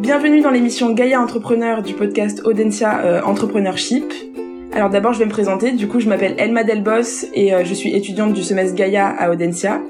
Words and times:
Bienvenue 0.00 0.40
dans 0.40 0.50
l'émission 0.50 0.94
Gaia 0.94 1.20
Entrepreneur 1.20 1.82
du 1.82 1.92
podcast 1.92 2.40
Audencia 2.46 3.04
euh, 3.04 3.20
Entrepreneurship. 3.20 4.10
Alors 4.72 4.88
d'abord, 4.88 5.12
je 5.12 5.18
vais 5.18 5.26
me 5.26 5.30
présenter. 5.30 5.72
Du 5.72 5.88
coup, 5.88 6.00
je 6.00 6.08
m'appelle 6.08 6.36
Elma 6.38 6.64
Delbos 6.64 7.26
et 7.34 7.52
euh, 7.52 7.64
je 7.66 7.74
suis 7.74 7.94
étudiante 7.94 8.32
du 8.32 8.42
semestre 8.42 8.74
Gaia 8.74 9.06
à 9.08 9.30
Audencia. 9.30 9.82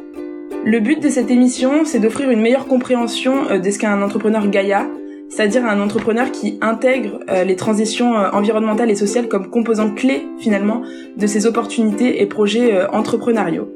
Le 0.64 0.80
but 0.80 1.00
de 1.00 1.08
cette 1.08 1.30
émission, 1.30 1.84
c'est 1.84 2.00
d'offrir 2.00 2.28
une 2.28 2.40
meilleure 2.40 2.66
compréhension 2.66 3.48
euh, 3.52 3.58
de 3.60 3.70
ce 3.70 3.78
qu'est 3.78 3.86
un 3.86 4.02
entrepreneur 4.02 4.48
Gaia, 4.48 4.88
c'est-à-dire 5.28 5.64
un 5.64 5.80
entrepreneur 5.80 6.32
qui 6.32 6.58
intègre 6.60 7.20
les 7.46 7.54
transitions 7.54 8.14
environnementales 8.14 8.90
et 8.90 8.96
sociales 8.96 9.28
comme 9.28 9.48
composante 9.48 9.94
clé 9.94 10.26
finalement 10.40 10.82
de 11.16 11.26
ses 11.28 11.46
opportunités 11.46 12.20
et 12.20 12.26
projets 12.26 12.84
entrepreneuriaux. 12.88 13.68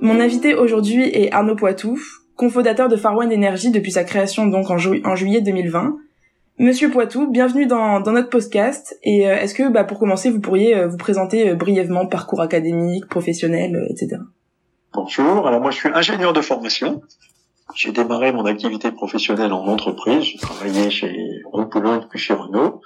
Mon 0.00 0.18
invité 0.18 0.56
aujourd'hui 0.56 1.04
est 1.04 1.30
Arnaud 1.30 1.54
Poitou, 1.54 2.00
cofondateur 2.38 2.88
de 2.88 2.96
Farwan 2.96 3.30
Energy 3.32 3.72
depuis 3.72 3.90
sa 3.90 4.04
création 4.04 4.46
donc 4.46 4.70
en, 4.70 4.78
juillet 4.78 5.40
2020. 5.40 5.96
Monsieur 6.60 6.88
Poitou, 6.88 7.28
bienvenue 7.28 7.66
dans, 7.66 8.00
notre 8.00 8.30
podcast. 8.30 8.96
Et 9.02 9.28
euh, 9.28 9.36
est-ce 9.36 9.54
que, 9.54 9.68
bah, 9.68 9.82
pour 9.82 9.98
commencer, 9.98 10.30
vous 10.30 10.40
pourriez 10.40 10.76
euh, 10.76 10.86
vous 10.86 10.96
présenter 10.96 11.50
euh, 11.50 11.54
brièvement 11.56 12.06
parcours 12.06 12.40
académique, 12.40 13.06
professionnel, 13.06 13.84
etc. 13.90 14.22
Bonjour. 14.94 15.48
Alors 15.48 15.60
moi, 15.60 15.72
je 15.72 15.78
suis 15.78 15.88
ingénieur 15.88 16.32
de 16.32 16.40
formation. 16.40 17.02
J'ai 17.74 17.90
démarré 17.90 18.32
mon 18.32 18.46
activité 18.46 18.92
professionnelle 18.92 19.52
en 19.52 19.66
entreprise. 19.66 20.22
J'ai 20.22 20.38
travaillé 20.38 20.90
chez 20.90 21.12
Renault 21.52 22.02
puis 22.08 22.20
chez 22.20 22.34
Renault. 22.34 22.82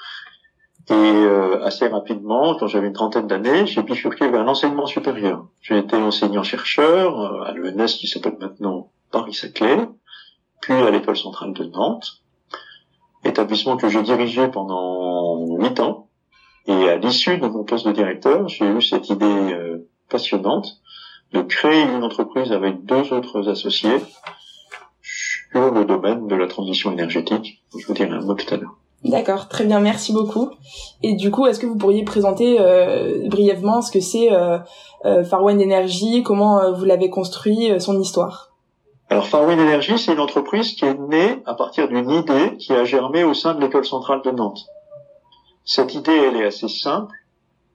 Et 0.91 1.62
assez 1.62 1.87
rapidement, 1.87 2.57
quand 2.59 2.66
j'avais 2.66 2.88
une 2.88 2.93
trentaine 2.93 3.29
d'années, 3.29 3.66
j'ai 3.66 3.82
bifurqué 3.82 4.29
vers 4.29 4.43
l'enseignement 4.43 4.87
supérieur. 4.87 5.46
J'ai 5.60 5.79
été 5.79 5.95
enseignant-chercheur 5.95 7.45
à 7.46 7.52
l'ENS 7.52 7.87
qui 7.87 8.09
s'appelle 8.09 8.37
maintenant 8.41 8.91
Paris-Saclay, 9.12 9.89
puis 10.61 10.75
à 10.75 10.91
l'école 10.91 11.16
centrale 11.16 11.52
de 11.52 11.65
Nantes, 11.65 12.23
établissement 13.25 13.77
que 13.77 13.88
j'ai 13.88 14.02
dirigé 14.02 14.48
pendant 14.48 15.57
huit 15.59 15.79
ans. 15.80 16.09
Et 16.66 16.88
à 16.88 16.96
l'issue 16.96 17.38
de 17.38 17.46
mon 17.46 17.65
poste 17.65 17.87
de 17.87 17.93
directeur, 17.93 18.49
j'ai 18.49 18.66
eu 18.66 18.80
cette 18.80 19.10
idée 19.10 19.24
euh, 19.27 19.88
passionnante 20.09 20.80
de 21.32 21.43
créer 21.43 21.82
une 21.82 22.04
entreprise 22.04 22.52
avec 22.52 22.85
deux 22.85 23.13
autres 23.13 23.49
associés 23.49 23.99
sur 25.02 25.73
le 25.73 25.85
domaine 25.85 26.29
de 26.29 26.37
la 26.37 26.47
transition 26.47 26.93
énergétique. 26.93 27.63
Je 27.76 27.87
vous 27.87 27.95
dirai 27.95 28.10
un 28.10 28.21
mot 28.21 28.35
tout 28.35 28.54
à 28.54 28.59
l'heure. 28.59 28.76
D'accord, 29.04 29.49
très 29.49 29.65
bien, 29.65 29.80
merci 29.80 30.13
beaucoup. 30.13 30.51
Et 31.02 31.15
du 31.15 31.32
coup, 31.32 31.47
est-ce 31.47 31.59
que 31.59 31.66
vous 31.66 31.76
pourriez 31.76 32.04
présenter 32.04 32.60
euh, 32.60 33.26
brièvement 33.29 33.82
ce 33.82 33.91
que 33.91 33.99
c'est 33.99 34.32
euh, 34.32 34.59
euh 35.04 35.24
Energy, 35.32 36.23
comment 36.23 36.73
vous 36.73 36.85
l'avez 36.85 37.10
construit, 37.10 37.80
son 37.80 37.99
histoire? 38.01 38.51
Alors 39.13 39.27
Farwin 39.27 39.60
Energy, 39.60 39.99
c'est 39.99 40.15
une 40.15 40.21
entreprise 40.21 40.73
qui 40.73 40.87
est 40.87 40.99
née 40.99 41.43
à 41.45 41.52
partir 41.52 41.87
d'une 41.87 42.09
idée 42.09 42.57
qui 42.57 42.73
a 42.73 42.85
germé 42.85 43.24
au 43.24 43.35
sein 43.35 43.52
de 43.52 43.60
l'école 43.60 43.85
centrale 43.85 44.23
de 44.23 44.30
Nantes. 44.30 44.65
Cette 45.66 45.95
idée, 45.95 46.16
elle 46.16 46.37
est 46.37 46.46
assez 46.46 46.69
simple. 46.69 47.15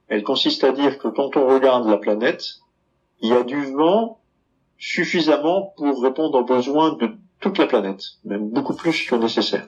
Elle 0.07 0.23
consiste 0.23 0.63
à 0.63 0.71
dire 0.71 0.97
que 0.97 1.07
quand 1.07 1.37
on 1.37 1.47
regarde 1.47 1.87
la 1.87 1.97
planète, 1.97 2.43
il 3.21 3.29
y 3.29 3.33
a 3.33 3.43
du 3.43 3.71
vent 3.71 4.19
suffisamment 4.79 5.75
pour 5.77 6.01
répondre 6.01 6.39
aux 6.39 6.43
besoins 6.43 6.93
de 6.93 7.11
toute 7.39 7.59
la 7.59 7.67
planète, 7.67 8.01
même 8.25 8.49
beaucoup 8.49 8.75
plus 8.75 9.05
que 9.05 9.13
nécessaire. 9.13 9.67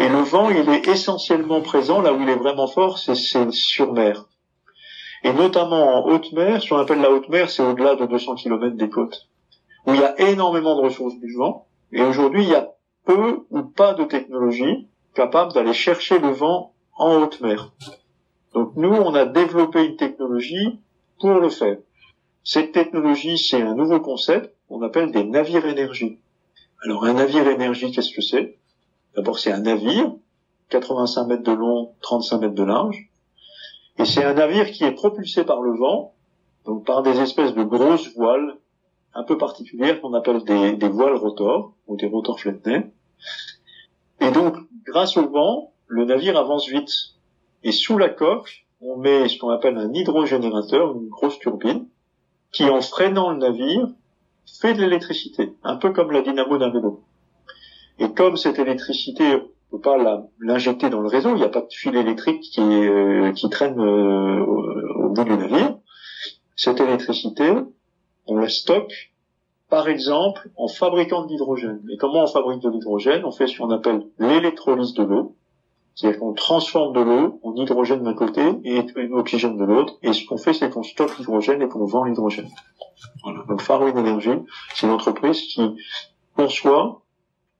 Et 0.00 0.08
le 0.08 0.18
vent, 0.18 0.50
il 0.50 0.68
est 0.68 0.88
essentiellement 0.88 1.60
présent 1.60 2.00
là 2.00 2.12
où 2.12 2.20
il 2.20 2.28
est 2.28 2.34
vraiment 2.34 2.66
fort, 2.66 2.98
c'est 2.98 3.14
sur 3.52 3.92
mer. 3.92 4.24
Et 5.22 5.32
notamment 5.32 5.98
en 5.98 6.08
haute 6.08 6.32
mer, 6.32 6.60
ce 6.60 6.70
qu'on 6.70 6.78
appelle 6.78 7.00
la 7.00 7.12
haute 7.12 7.28
mer, 7.28 7.50
c'est 7.50 7.62
au-delà 7.62 7.94
de 7.94 8.04
200 8.06 8.34
km 8.34 8.76
des 8.76 8.90
côtes 8.90 9.28
où 9.86 9.94
il 9.94 10.00
y 10.00 10.04
a 10.04 10.20
énormément 10.20 10.76
de 10.76 10.82
ressources 10.82 11.18
du 11.18 11.34
vent, 11.34 11.66
et 11.92 12.02
aujourd'hui 12.02 12.44
il 12.44 12.48
y 12.50 12.54
a 12.54 12.72
peu 13.04 13.44
ou 13.50 13.62
pas 13.62 13.94
de 13.94 14.04
technologie 14.04 14.86
capable 15.14 15.52
d'aller 15.52 15.72
chercher 15.72 16.18
le 16.18 16.30
vent 16.30 16.72
en 16.96 17.16
haute 17.16 17.40
mer. 17.40 17.72
Donc 18.54 18.72
nous, 18.76 18.92
on 18.92 19.14
a 19.14 19.24
développé 19.24 19.84
une 19.84 19.96
technologie 19.96 20.78
pour 21.20 21.34
le 21.34 21.48
faire. 21.48 21.78
Cette 22.44 22.72
technologie, 22.72 23.38
c'est 23.38 23.62
un 23.62 23.74
nouveau 23.74 24.00
concept 24.00 24.54
qu'on 24.68 24.82
appelle 24.82 25.10
des 25.12 25.24
navires 25.24 25.66
énergie. 25.66 26.18
Alors 26.84 27.04
un 27.04 27.14
navire 27.14 27.48
énergie, 27.48 27.92
qu'est-ce 27.92 28.14
que 28.14 28.22
c'est? 28.22 28.58
D'abord, 29.14 29.38
c'est 29.38 29.52
un 29.52 29.60
navire, 29.60 30.12
85 30.70 31.26
mètres 31.26 31.42
de 31.42 31.52
long, 31.52 31.92
35 32.00 32.38
mètres 32.38 32.54
de 32.54 32.64
large, 32.64 33.08
et 33.98 34.04
c'est 34.04 34.24
un 34.24 34.34
navire 34.34 34.70
qui 34.70 34.84
est 34.84 34.92
propulsé 34.92 35.44
par 35.44 35.60
le 35.60 35.76
vent, 35.76 36.14
donc 36.64 36.84
par 36.84 37.02
des 37.02 37.20
espèces 37.20 37.54
de 37.54 37.62
grosses 37.62 38.14
voiles 38.16 38.56
un 39.14 39.24
peu 39.24 39.36
particulière 39.38 40.00
qu'on 40.00 40.14
appelle 40.14 40.42
des, 40.44 40.74
des, 40.74 40.88
voiles 40.88 41.16
rotors 41.16 41.74
ou 41.86 41.96
des 41.96 42.06
rotors 42.06 42.40
fletnés. 42.40 42.86
Et 44.20 44.30
donc, 44.30 44.56
grâce 44.86 45.16
au 45.16 45.28
vent, 45.28 45.72
le 45.86 46.04
navire 46.04 46.36
avance 46.36 46.68
vite. 46.68 46.90
Et 47.64 47.72
sous 47.72 47.98
la 47.98 48.08
coque, 48.08 48.66
on 48.80 48.96
met 48.96 49.28
ce 49.28 49.38
qu'on 49.38 49.50
appelle 49.50 49.76
un 49.76 49.92
hydrogénérateur, 49.92 50.94
une 50.94 51.08
grosse 51.08 51.38
turbine, 51.38 51.86
qui 52.50 52.64
en 52.64 52.80
freinant 52.80 53.30
le 53.30 53.38
navire, 53.38 53.88
fait 54.60 54.74
de 54.74 54.80
l'électricité, 54.80 55.52
un 55.62 55.76
peu 55.76 55.92
comme 55.92 56.10
la 56.10 56.22
dynamo 56.22 56.58
d'un 56.58 56.70
vélo. 56.70 57.02
Et 57.98 58.12
comme 58.12 58.36
cette 58.36 58.58
électricité, 58.58 59.36
on 59.36 59.76
peut 59.76 59.80
pas 59.80 60.26
l'injecter 60.40 60.90
dans 60.90 61.00
le 61.00 61.08
réseau, 61.08 61.30
il 61.30 61.36
n'y 61.36 61.44
a 61.44 61.48
pas 61.48 61.60
de 61.60 61.72
fil 61.72 61.94
électrique 61.96 62.40
qui, 62.40 62.60
euh, 62.60 63.32
traîne 63.50 63.78
euh, 63.80 64.44
au, 64.44 65.04
au 65.04 65.08
bout 65.10 65.24
du 65.24 65.36
navire, 65.36 65.76
cette 66.56 66.80
électricité, 66.80 67.52
on 68.26 68.36
la 68.36 68.48
stocke, 68.48 69.12
par 69.68 69.88
exemple, 69.88 70.50
en 70.56 70.68
fabriquant 70.68 71.24
de 71.24 71.30
l'hydrogène. 71.30 71.80
Et 71.90 71.96
comment 71.96 72.24
on 72.24 72.26
fabrique 72.26 72.60
de 72.60 72.68
l'hydrogène? 72.68 73.24
On 73.24 73.32
fait 73.32 73.46
ce 73.46 73.58
qu'on 73.58 73.70
appelle 73.70 74.06
l'électrolyse 74.18 74.94
de 74.94 75.02
l'eau. 75.02 75.36
C'est-à-dire 75.94 76.20
qu'on 76.20 76.32
transforme 76.32 76.94
de 76.94 77.00
l'eau 77.00 77.40
en 77.42 77.54
hydrogène 77.54 78.02
d'un 78.02 78.14
côté 78.14 78.42
et 78.64 78.80
en 78.80 79.18
oxygène 79.18 79.56
de 79.56 79.64
l'autre. 79.64 79.94
Et 80.02 80.12
ce 80.12 80.24
qu'on 80.26 80.38
fait, 80.38 80.54
c'est 80.54 80.70
qu'on 80.70 80.82
stocke 80.82 81.18
l'hydrogène 81.18 81.60
et 81.62 81.68
qu'on 81.68 81.84
vend 81.84 82.04
l'hydrogène. 82.04 82.48
Donc 83.48 83.60
Farwin 83.60 83.96
Energy, 83.96 84.30
c'est 84.74 84.86
une 84.86 84.92
entreprise 84.92 85.40
qui 85.42 85.62
conçoit, 86.36 87.02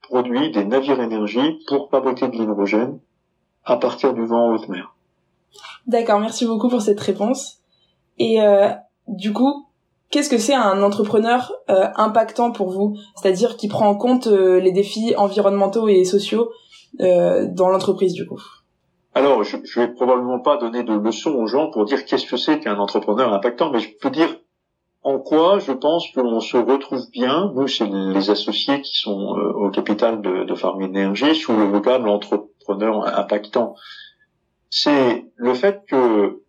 produit 0.02 0.50
des 0.50 0.64
navires 0.64 1.00
énergie 1.00 1.58
pour 1.66 1.90
fabriquer 1.90 2.28
de 2.28 2.36
l'hydrogène 2.36 2.98
à 3.64 3.76
partir 3.76 4.14
du 4.14 4.24
vent 4.24 4.48
en 4.48 4.54
haute 4.54 4.68
mer. 4.68 4.94
D'accord, 5.86 6.20
merci 6.20 6.46
beaucoup 6.46 6.68
pour 6.68 6.80
cette 6.80 7.00
réponse. 7.00 7.58
Et 8.18 8.40
euh, 8.40 8.70
du 9.08 9.32
coup, 9.32 9.66
Qu'est-ce 10.12 10.28
que 10.28 10.36
c'est 10.36 10.54
un 10.54 10.82
entrepreneur 10.82 11.54
euh, 11.70 11.86
impactant 11.96 12.52
pour 12.52 12.68
vous? 12.68 12.98
C'est-à-dire 13.16 13.56
qui 13.56 13.66
prend 13.66 13.88
en 13.88 13.94
compte 13.94 14.26
euh, 14.26 14.60
les 14.60 14.70
défis 14.70 15.14
environnementaux 15.16 15.88
et 15.88 16.04
sociaux 16.04 16.52
euh, 17.00 17.46
dans 17.50 17.70
l'entreprise 17.70 18.12
du 18.12 18.26
coup? 18.26 18.40
Alors, 19.14 19.42
je, 19.42 19.56
je 19.64 19.80
vais 19.80 19.88
probablement 19.88 20.38
pas 20.38 20.58
donner 20.58 20.82
de 20.82 20.92
leçons 20.92 21.30
aux 21.30 21.46
gens 21.46 21.70
pour 21.70 21.86
dire 21.86 22.04
qu'est-ce 22.04 22.26
que 22.26 22.36
c'est 22.36 22.60
qu'un 22.60 22.78
entrepreneur 22.78 23.32
impactant, 23.32 23.70
mais 23.70 23.80
je 23.80 23.88
peux 23.98 24.10
dire 24.10 24.28
en 25.02 25.18
quoi 25.18 25.58
je 25.58 25.72
pense 25.72 26.06
qu'on 26.14 26.40
se 26.40 26.58
retrouve 26.58 27.10
bien, 27.10 27.50
nous 27.56 27.66
c'est 27.66 27.88
les 27.88 28.28
associés 28.28 28.82
qui 28.82 28.94
sont 28.94 29.34
au 29.56 29.70
capital 29.70 30.20
de, 30.20 30.44
de 30.44 30.54
Farm 30.54 30.82
Energy, 30.82 31.34
sous 31.34 31.56
le 31.56 31.64
vocable 31.64 32.08
entrepreneur 32.10 33.18
impactant. 33.18 33.74
C'est 34.68 35.24
le 35.36 35.54
fait 35.54 35.82
que 35.88 36.41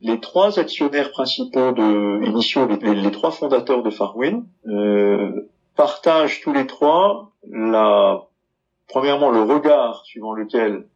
les 0.00 0.20
trois 0.20 0.58
actionnaires 0.58 1.10
principaux 1.10 1.72
de 1.72 2.24
initiaux, 2.26 2.66
les, 2.66 3.10
trois 3.10 3.30
fondateurs 3.30 3.82
de 3.82 3.90
Farwin, 3.90 4.44
euh, 4.66 5.50
partagent 5.76 6.40
tous 6.40 6.52
les 6.52 6.66
trois 6.66 7.32
la, 7.48 8.22
premièrement 8.88 9.30
le 9.30 9.42
regard 9.42 10.04
suivant 10.04 10.32
lequel 10.32 10.86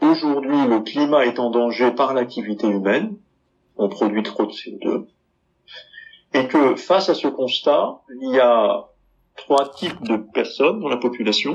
aujourd'hui 0.00 0.66
le 0.66 0.80
climat 0.80 1.26
est 1.26 1.38
en 1.38 1.50
danger 1.50 1.90
par 1.92 2.14
l'activité 2.14 2.66
humaine, 2.66 3.16
on 3.76 3.88
produit 3.88 4.22
trop 4.22 4.46
de 4.46 4.52
CO2, 4.52 5.06
et 6.34 6.46
que 6.46 6.74
face 6.76 7.08
à 7.08 7.14
ce 7.14 7.28
constat, 7.28 8.00
il 8.20 8.34
y 8.34 8.40
a 8.40 8.88
trois 9.36 9.68
types 9.70 10.02
de 10.02 10.16
personnes 10.16 10.80
dans 10.80 10.88
la 10.88 10.96
population, 10.96 11.52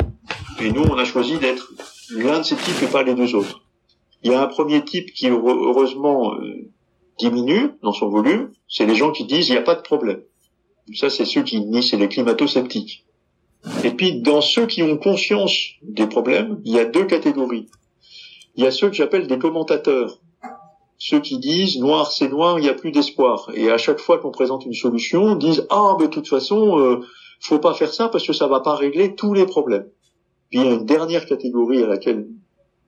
et 0.62 0.72
nous 0.72 0.84
on 0.84 0.98
a 0.98 1.06
choisi 1.06 1.38
d'être 1.40 1.72
l'un 2.12 2.40
de 2.40 2.44
ces 2.44 2.56
types 2.56 2.84
et 2.84 2.92
pas 2.92 3.04
les 3.04 3.16
deux 3.16 3.36
autres. 3.36 3.62
Il 4.24 4.32
y 4.32 4.36
a 4.36 4.42
un 4.42 4.48
premier 4.48 4.84
type 4.84 5.14
qui 5.14 5.30
heureusement 5.30 6.34
euh, 6.34 6.72
diminue 7.18 7.72
dans 7.82 7.92
son 7.92 8.10
volume, 8.10 8.52
c'est 8.68 8.86
les 8.86 8.96
gens 8.96 9.12
qui 9.12 9.26
disent 9.26 9.50
il 9.50 9.54
n'y 9.54 9.58
a 9.58 9.64
pas 9.64 9.76
de 9.76 9.82
problème. 9.82 10.22
Ça, 10.94 11.10
c'est 11.10 11.26
ceux 11.26 11.44
qui 11.44 11.62
nient, 11.62 11.82
c'est 11.82 11.98
les 11.98 12.08
climato-sceptiques. 12.08 13.06
Et 13.84 13.92
puis, 13.92 14.22
dans 14.22 14.42
ceux 14.42 14.68
qui 14.68 14.84
ont 14.84 14.98
conscience 14.98 15.54
des 15.82 16.08
problèmes, 16.08 16.62
il 16.66 16.74
y 16.74 16.80
a 16.80 16.86
deux 16.86 17.06
catégories. 17.06 17.68
Il 18.56 18.64
y 18.64 18.68
a 18.68 18.72
ceux 18.72 18.90
que 18.90 18.96
j'appelle 18.96 19.28
des 19.28 19.40
commentateurs. 19.40 20.20
Ceux 20.98 21.20
qui 21.20 21.40
disent 21.40 21.78
noir 21.80 22.12
c'est 22.12 22.30
noir, 22.30 22.58
il 22.58 22.64
n'y 22.64 22.70
a 22.70 22.74
plus 22.74 22.92
d'espoir. 22.92 23.52
Et 23.54 23.70
à 23.70 23.78
chaque 23.78 24.00
fois 24.00 24.18
qu'on 24.18 24.32
présente 24.32 24.66
une 24.66 24.74
solution, 24.74 25.36
disent 25.36 25.68
ah 25.70 25.98
mais 26.00 26.06
de 26.06 26.12
toute 26.12 26.28
façon, 26.28 26.80
euh, 26.80 27.02
faut 27.42 27.60
pas 27.60 27.74
faire 27.74 27.94
ça 27.94 28.08
parce 28.08 28.26
que 28.26 28.34
ça 28.34 28.48
va 28.48 28.62
pas 28.62 28.76
régler 28.76 29.16
tous 29.16 29.34
les 29.34 29.46
problèmes. 29.46 29.88
Puis 30.50 30.60
il 30.60 30.66
y 30.66 30.68
a 30.70 30.74
une 30.74 30.86
dernière 30.86 31.26
catégorie 31.26 31.84
à 31.84 31.88
laquelle 31.88 32.28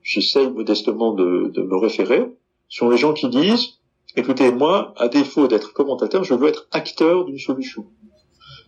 j'essaye 0.04 0.50
modestement 0.50 1.14
de, 1.14 1.52
de 1.54 1.62
me 1.62 1.76
référer, 1.76 2.32
sont 2.70 2.90
les 2.90 2.98
gens 2.98 3.14
qui 3.14 3.28
disent 3.28 3.77
écoutez, 4.18 4.52
moi, 4.52 4.94
à 4.98 5.08
défaut 5.08 5.48
d'être 5.48 5.74
commentateur, 5.74 6.24
je 6.24 6.34
veux 6.34 6.50
être 6.50 6.68
acteur 6.72 7.24
d'une 7.26 7.38
solution. 7.38 7.86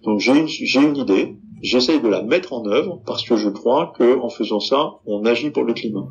Donc 0.03 0.19
j'ai 0.21 0.31
une, 0.31 0.95
idée, 0.95 1.35
j'essaye 1.61 1.99
de 1.99 2.07
la 2.07 2.21
mettre 2.21 2.53
en 2.53 2.65
œuvre 2.65 3.01
parce 3.05 3.23
que 3.27 3.35
je 3.35 3.49
crois 3.49 3.91
que 3.97 4.17
en 4.19 4.29
faisant 4.29 4.61
ça, 4.61 4.91
on 5.05 5.25
agit 5.25 5.49
pour 5.49 5.63
le 5.63 5.73
climat. 5.73 6.07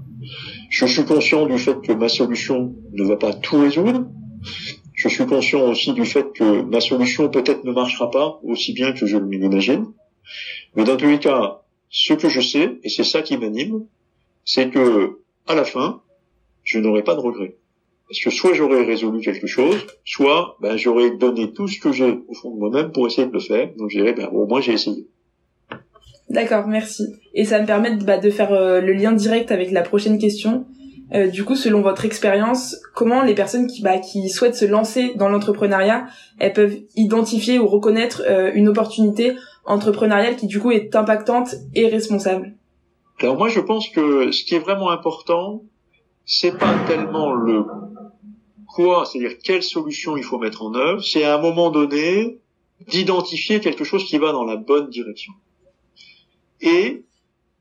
Je 0.68 0.84
suis 0.84 1.04
conscient 1.04 1.46
du 1.46 1.58
fait 1.58 1.80
que 1.80 1.92
ma 1.92 2.10
solution 2.10 2.74
ne 2.92 3.04
va 3.04 3.16
pas 3.16 3.32
tout 3.32 3.58
résoudre. 3.58 4.06
Je 4.92 5.08
suis 5.08 5.24
conscient 5.24 5.62
aussi 5.70 5.92
du 5.92 6.04
fait 6.04 6.32
que 6.34 6.62
ma 6.62 6.80
solution 6.80 7.30
peut-être 7.30 7.64
ne 7.64 7.72
marchera 7.72 8.10
pas 8.10 8.40
aussi 8.42 8.72
bien 8.74 8.92
que 8.92 9.06
je 9.06 9.16
l'imagine. 9.16 9.86
Mais 10.74 10.84
dans 10.84 10.96
tous 10.96 11.06
les 11.06 11.20
cas, 11.20 11.62
ce 11.88 12.12
que 12.12 12.28
je 12.28 12.40
sais, 12.40 12.78
et 12.82 12.88
c'est 12.90 13.04
ça 13.04 13.22
qui 13.22 13.38
m'anime, 13.38 13.86
c'est 14.44 14.70
que 14.70 15.20
à 15.46 15.54
la 15.54 15.64
fin, 15.64 16.02
je 16.62 16.78
n'aurai 16.78 17.02
pas 17.02 17.14
de 17.14 17.20
regrets. 17.20 17.56
Parce 18.08 18.20
que 18.24 18.30
soit 18.30 18.54
j'aurais 18.54 18.84
résolu 18.84 19.20
quelque 19.20 19.46
chose, 19.46 19.86
soit 20.04 20.56
ben, 20.60 20.76
j'aurais 20.76 21.10
donné 21.10 21.52
tout 21.52 21.68
ce 21.68 21.78
que 21.78 21.92
j'ai 21.92 22.18
au 22.26 22.34
fond 22.34 22.54
de 22.54 22.58
moi-même 22.58 22.90
pour 22.90 23.06
essayer 23.06 23.26
de 23.26 23.32
le 23.32 23.40
faire. 23.40 23.70
Donc 23.76 23.90
je 23.90 23.98
dirais, 23.98 24.14
ben, 24.14 24.28
au 24.32 24.46
moins 24.46 24.60
j'ai 24.60 24.72
essayé. 24.72 25.06
D'accord, 26.30 26.66
merci. 26.66 27.04
Et 27.34 27.44
ça 27.44 27.60
me 27.60 27.66
permet 27.66 27.96
de, 27.96 28.04
bah, 28.04 28.18
de 28.18 28.30
faire 28.30 28.52
euh, 28.52 28.80
le 28.80 28.92
lien 28.92 29.12
direct 29.12 29.50
avec 29.50 29.70
la 29.70 29.82
prochaine 29.82 30.18
question. 30.18 30.66
Euh, 31.14 31.28
du 31.28 31.44
coup, 31.44 31.54
selon 31.54 31.80
votre 31.80 32.04
expérience, 32.04 32.76
comment 32.94 33.22
les 33.22 33.34
personnes 33.34 33.66
qui, 33.66 33.82
bah, 33.82 33.98
qui 33.98 34.28
souhaitent 34.28 34.54
se 34.54 34.66
lancer 34.66 35.12
dans 35.16 35.28
l'entrepreneuriat, 35.28 36.06
elles 36.38 36.52
peuvent 36.52 36.76
identifier 36.96 37.58
ou 37.58 37.66
reconnaître 37.66 38.22
euh, 38.26 38.50
une 38.54 38.68
opportunité 38.68 39.34
entrepreneuriale 39.64 40.36
qui 40.36 40.46
du 40.46 40.60
coup 40.60 40.70
est 40.70 40.94
impactante 40.96 41.54
et 41.74 41.88
responsable? 41.88 42.54
Alors 43.20 43.36
moi, 43.36 43.48
je 43.48 43.60
pense 43.60 43.88
que 43.88 44.30
ce 44.30 44.44
qui 44.44 44.54
est 44.54 44.60
vraiment 44.60 44.90
important, 44.90 45.62
c'est 46.24 46.56
pas 46.56 46.74
tellement 46.86 47.32
le 47.32 47.64
quoi, 48.78 49.04
c'est-à-dire 49.04 49.38
quelle 49.38 49.64
solution 49.64 50.16
il 50.16 50.22
faut 50.22 50.38
mettre 50.38 50.62
en 50.62 50.72
œuvre, 50.72 51.02
c'est 51.02 51.24
à 51.24 51.34
un 51.34 51.40
moment 51.40 51.70
donné 51.70 52.38
d'identifier 52.86 53.58
quelque 53.58 53.82
chose 53.82 54.04
qui 54.04 54.18
va 54.18 54.30
dans 54.30 54.44
la 54.44 54.54
bonne 54.54 54.88
direction. 54.88 55.32
Et, 56.60 57.02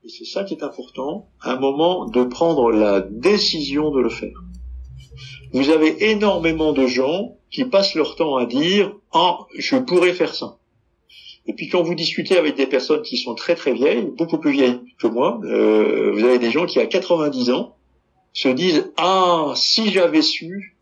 et 0.04 0.10
c'est 0.10 0.25
ça 0.25 0.44
qui 0.44 0.54
est 0.54 0.62
important, 0.62 1.28
un 1.42 1.56
moment 1.56 2.06
de 2.06 2.24
prendre 2.24 2.69
la 2.69 3.02
décision 3.02 3.90
de 3.90 4.00
le 4.00 4.10
faire. 4.10 4.44
Vous 5.54 5.72
avez 5.72 6.12
énormément 6.12 6.72
de 6.72 6.86
gens 6.86 7.36
qui 7.50 7.66
passent 7.66 7.96
leur 7.96 8.16
temps 8.16 8.36
à 8.36 8.46
dire 8.46 8.94
ah 9.12 9.40
je 9.58 9.75
pourrais 9.75 10.14
faire 10.14 10.36
ça. 10.36 10.60
Et 11.48 11.54
puis 11.54 11.68
quand 11.68 11.81
vous 11.81 11.96
discutez 11.96 12.38
avec 12.38 12.56
des 12.56 12.68
personnes 12.68 13.02
qui 13.02 13.18
sont 13.18 13.34
très 13.34 13.56
très 13.56 13.74
vieilles, 13.74 14.04
beaucoup 14.16 14.38
plus 14.38 14.52
vieilles 14.52 14.81
que 15.00 15.08
moi, 15.08 15.40
euh, 15.46 16.12
vous 16.14 16.24
avez 16.24 16.38
des 16.38 16.52
gens 16.52 16.68
qui 16.68 16.80
à 16.80 16.86
90 16.86 17.50
ans 17.50 17.75
se 18.34 18.50
disent 18.50 18.92
ah 18.98 19.54
si 19.56 19.90
j'avais 19.90 20.22
su, 20.22 20.77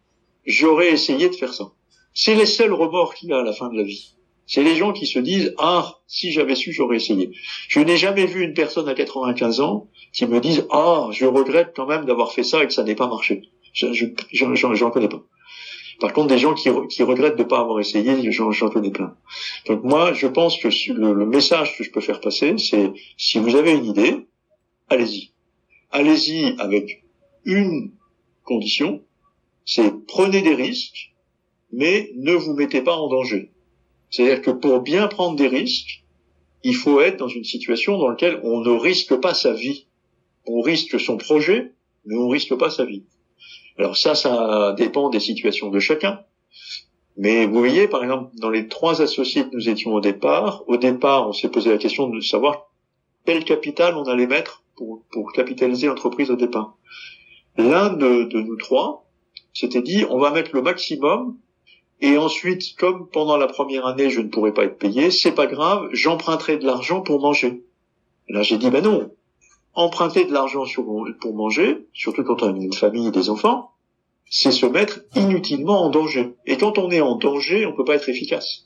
j'aurais 0.46 0.92
essayé 0.92 1.30
de 1.30 1.36
faire 1.36 1.54
ça. 1.54 1.72
C'est 2.14 2.36
les 2.36 2.46
seuls 2.46 2.74
remords 2.74 3.14
qu'il 3.14 3.34
a 3.34 3.40
à 3.40 3.44
la 3.44 3.54
fin 3.54 3.70
de 3.70 3.76
la 3.78 3.84
vie. 3.84 4.16
C'est 4.48 4.64
les 4.64 4.76
gens 4.76 4.94
qui 4.94 5.08
se 5.08 5.20
disent 5.20 5.54
ah 5.58 6.00
si 6.08 6.32
j'avais 6.32 6.56
su 6.56 6.72
j'aurais 6.72 6.98
essayé. 6.98 7.32
Je 7.68 7.80
n'ai 7.80 7.98
jamais 7.98 8.26
vu 8.26 8.44
une 8.44 8.54
personne 8.54 8.88
à 8.88 8.94
95 8.94 9.60
ans 9.60 9.90
qui 10.14 10.26
me 10.28 10.40
dise 10.40 10.68
ah 10.72 11.08
je 11.12 11.26
regrette 11.26 11.74
quand 11.76 11.88
même 11.88 12.06
d'avoir 12.06 12.32
fait 12.32 12.44
ça 12.44 12.64
et 12.64 12.68
que 12.68 12.74
ça 12.74 12.84
n'ait 12.84 12.96
pas 12.96 13.08
marché. 13.08 13.50
Je 13.74 14.06
j'en 14.32 14.92
connais 14.92 15.10
pas. 15.10 15.24
Par 16.00 16.14
contre 16.14 16.28
des 16.28 16.38
gens 16.38 16.54
qui, 16.54 16.70
qui 16.90 17.04
regrettent 17.04 17.38
de 17.38 17.44
ne 17.44 17.48
pas 17.48 17.60
avoir 17.60 17.80
essayé 17.80 18.32
j'en 18.32 18.70
connais 18.70 18.92
plein. 18.92 19.16
Donc 19.66 19.84
moi 19.84 20.14
je 20.14 20.28
pense 20.28 20.58
que 20.60 20.68
le, 20.94 21.14
le 21.14 21.26
message 21.26 21.78
que 21.78 21.84
je 21.84 21.92
peux 21.92 22.02
faire 22.02 22.22
passer 22.22 22.58
c'est 22.58 22.94
si 23.18 23.40
vous 23.40 23.56
avez 23.56 23.72
une 23.72 23.86
idée 23.86 24.28
allez-y. 24.90 25.32
Allez-y 25.92 26.56
avec 26.60 27.04
une 27.46 27.92
condition 28.44 29.02
c'est 29.66 29.92
prenez 30.08 30.42
des 30.42 30.56
risques 30.56 31.16
mais 31.76 32.12
ne 32.16 32.34
vous 32.34 32.54
mettez 32.54 32.82
pas 32.82 32.96
en 32.96 33.10
danger. 33.10 33.52
C'est-à-dire 34.10 34.42
que 34.42 34.52
pour 34.52 34.80
bien 34.80 35.08
prendre 35.08 35.36
des 35.36 35.48
risques, 35.48 36.04
il 36.64 36.76
faut 36.76 37.02
être 37.02 37.18
dans 37.18 37.28
une 37.28 37.44
situation 37.44 37.98
dans 37.98 38.08
laquelle 38.08 38.40
on 38.44 38.62
ne 38.62 38.70
risque 38.70 39.16
pas 39.16 39.34
sa 39.34 39.54
vie. 39.54 39.86
On 40.46 40.62
risque 40.62 41.00
son 41.00 41.18
projet, 41.18 41.74
mais 42.06 42.16
on 42.16 42.30
risque 42.30 42.56
pas 42.56 42.70
sa 42.70 42.86
vie. 42.86 43.04
Alors 43.78 43.98
ça, 43.98 44.16
ça 44.16 44.74
dépend 44.78 45.10
des 45.10 45.20
situations 45.20 45.70
de 45.70 45.80
chacun. 45.80 46.22
Mais 47.18 47.46
vous 47.46 47.60
voyez, 47.60 47.88
par 47.88 48.04
exemple, 48.04 48.32
dans 48.38 48.50
les 48.50 48.68
trois 48.68 49.02
associés 49.02 49.44
que 49.44 49.54
nous 49.54 49.70
étions 49.70 49.94
au 49.94 50.02
départ, 50.02 50.64
au 50.68 50.78
départ, 50.78 51.28
on 51.28 51.34
s'est 51.34 51.50
posé 51.50 51.70
la 51.70 51.78
question 51.78 52.08
de 52.08 52.22
savoir 52.22 52.70
quel 53.26 53.44
capital 53.44 53.96
on 53.96 54.04
allait 54.04 54.28
mettre 54.28 54.64
pour, 54.76 55.04
pour 55.12 55.34
capitaliser 55.34 55.88
l'entreprise 55.88 56.30
au 56.30 56.36
départ. 56.36 56.78
L'un 57.58 57.90
de, 57.90 58.24
de 58.24 58.42
nous 58.42 58.56
trois 58.58 59.05
s'était 59.60 59.82
dit, 59.82 60.06
on 60.10 60.20
va 60.20 60.32
mettre 60.32 60.52
le 60.54 60.62
maximum 60.62 61.38
et 62.02 62.18
ensuite, 62.18 62.76
comme 62.78 63.08
pendant 63.10 63.38
la 63.38 63.48
première 63.48 63.86
année, 63.86 64.10
je 64.10 64.22
ne 64.22 64.28
pourrais 64.28 64.54
pas 64.54 64.66
être 64.66 64.78
payé, 64.78 65.12
c'est 65.12 65.32
pas 65.32 65.48
grave, 65.48 65.88
j'emprunterai 65.94 66.58
de 66.58 66.66
l'argent 66.66 67.02
pour 67.02 67.22
manger. 67.22 67.64
là, 68.28 68.42
j'ai 68.42 68.58
dit, 68.58 68.70
ben 68.70 68.84
non, 68.84 69.12
emprunter 69.74 70.26
de 70.26 70.34
l'argent 70.34 70.66
pour 71.22 71.36
manger, 71.36 71.88
surtout 71.94 72.24
quand 72.24 72.44
on 72.44 72.54
a 72.54 72.58
une 72.58 72.74
famille 72.74 73.08
et 73.08 73.12
des 73.12 73.30
enfants, 73.30 73.72
c'est 74.30 74.52
se 74.52 74.66
mettre 74.66 75.02
inutilement 75.16 75.84
en 75.84 75.90
danger. 75.90 76.34
Et 76.46 76.58
quand 76.58 76.78
on 76.78 76.92
est 76.92 77.02
en 77.02 77.16
danger, 77.16 77.66
on 77.66 77.74
peut 77.74 77.86
pas 77.86 77.96
être 77.96 78.10
efficace. 78.10 78.66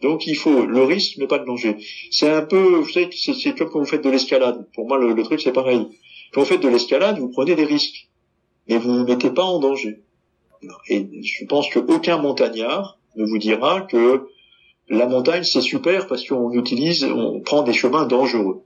Donc 0.00 0.26
il 0.26 0.34
faut 0.34 0.64
le 0.64 0.82
risque, 0.82 1.16
mais 1.18 1.26
pas 1.26 1.38
le 1.38 1.44
danger. 1.44 1.76
C'est 2.10 2.30
un 2.30 2.42
peu, 2.42 2.76
vous 2.76 2.88
savez, 2.88 3.10
c'est 3.12 3.56
comme 3.56 3.70
quand 3.70 3.80
vous 3.80 3.86
faites 3.86 4.04
de 4.04 4.10
l'escalade. 4.10 4.66
Pour 4.74 4.86
moi, 4.86 4.98
le, 4.98 5.12
le 5.12 5.22
truc 5.22 5.40
c'est 5.40 5.52
pareil. 5.52 5.86
Quand 6.32 6.40
vous 6.40 6.46
faites 6.46 6.62
de 6.62 6.68
l'escalade, 6.68 7.18
vous 7.18 7.28
prenez 7.28 7.54
des 7.54 7.64
risques, 7.64 8.08
mais 8.68 8.78
vous 8.78 8.90
ne 8.90 8.98
vous 8.98 9.06
mettez 9.06 9.30
pas 9.30 9.44
en 9.44 9.60
danger. 9.60 10.02
Et 10.88 11.06
je 11.22 11.44
pense 11.46 11.68
qu'aucun 11.70 12.18
montagnard 12.18 12.98
ne 13.16 13.24
vous 13.24 13.38
dira 13.38 13.82
que 13.82 14.26
la 14.88 15.06
montagne 15.06 15.44
c'est 15.44 15.60
super 15.60 16.06
parce 16.06 16.26
qu'on 16.26 16.52
utilise, 16.52 17.04
on 17.04 17.40
prend 17.40 17.62
des 17.62 17.72
chemins 17.72 18.06
dangereux. 18.06 18.62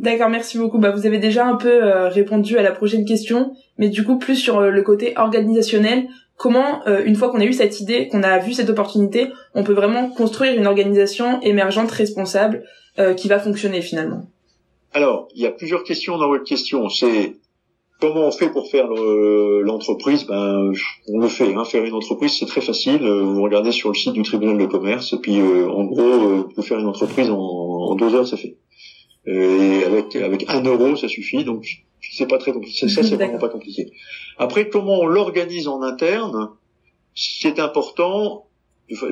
D'accord, 0.00 0.30
merci 0.30 0.56
beaucoup. 0.56 0.78
Bah, 0.78 0.92
vous 0.92 1.06
avez 1.06 1.18
déjà 1.18 1.46
un 1.46 1.56
peu 1.56 1.84
euh, 1.84 2.08
répondu 2.08 2.56
à 2.56 2.62
la 2.62 2.72
prochaine 2.72 3.04
question, 3.04 3.54
mais 3.76 3.90
du 3.90 4.02
coup 4.02 4.18
plus 4.18 4.36
sur 4.36 4.58
euh, 4.58 4.70
le 4.70 4.82
côté 4.82 5.12
organisationnel. 5.16 6.08
Comment, 6.38 6.86
euh, 6.86 7.02
une 7.04 7.16
fois 7.16 7.28
qu'on 7.28 7.40
a 7.40 7.44
eu 7.44 7.52
cette 7.52 7.80
idée, 7.80 8.08
qu'on 8.08 8.22
a 8.22 8.38
vu 8.38 8.54
cette 8.54 8.70
opportunité, 8.70 9.26
on 9.54 9.62
peut 9.62 9.74
vraiment 9.74 10.08
construire 10.08 10.58
une 10.58 10.66
organisation 10.66 11.40
émergente 11.42 11.90
responsable 11.90 12.64
qui 13.16 13.28
va 13.28 13.38
fonctionner 13.38 13.80
finalement? 13.80 14.26
Alors, 14.92 15.28
il 15.34 15.40
y 15.40 15.46
a 15.46 15.50
plusieurs 15.50 15.84
questions 15.84 16.18
dans 16.18 16.28
votre 16.28 16.44
question. 16.44 16.90
C'est 16.90 17.36
Comment 18.00 18.28
on 18.28 18.30
fait 18.32 18.48
pour 18.48 18.70
faire 18.70 18.88
l'entreprise? 18.88 20.24
Ben, 20.24 20.72
on 21.08 21.18
le 21.18 21.28
fait. 21.28 21.54
Hein. 21.54 21.64
Faire 21.64 21.84
une 21.84 21.94
entreprise, 21.94 22.38
c'est 22.38 22.46
très 22.46 22.62
facile. 22.62 23.02
Euh, 23.02 23.22
vous 23.22 23.42
regardez 23.42 23.72
sur 23.72 23.90
le 23.90 23.94
site 23.94 24.14
du 24.14 24.22
tribunal 24.22 24.56
de 24.56 24.66
commerce, 24.66 25.12
et 25.12 25.18
puis 25.18 25.38
euh, 25.38 25.68
en 25.68 25.84
gros, 25.84 26.00
euh, 26.00 26.48
pour 26.54 26.64
faire 26.64 26.78
une 26.78 26.86
entreprise 26.86 27.28
en, 27.30 27.94
deux 27.96 28.14
heures, 28.14 28.26
ça 28.26 28.38
fait. 28.38 28.56
Et 29.26 29.84
avec 29.84 30.16
avec 30.16 30.48
un 30.48 30.62
euro, 30.62 30.96
ça 30.96 31.08
suffit. 31.08 31.44
Donc 31.44 31.66
c'est 32.00 32.26
pas 32.26 32.38
très 32.38 32.52
compliqué. 32.52 32.88
Ça, 32.88 33.02
c'est 33.02 33.16
vraiment 33.16 33.38
pas 33.38 33.50
compliqué. 33.50 33.92
Après, 34.38 34.70
comment 34.70 35.00
on 35.00 35.06
l'organise 35.06 35.68
en 35.68 35.82
interne 35.82 36.50
C'est 37.14 37.58
important. 37.58 38.46